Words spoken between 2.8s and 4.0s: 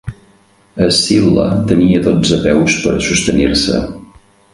per a sostenir-se.